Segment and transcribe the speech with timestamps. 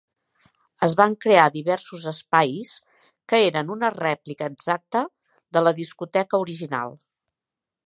[0.85, 2.71] Es van crear diversos espais
[3.33, 5.05] que eren una rèplica exacta
[5.59, 6.99] de la discoteca original.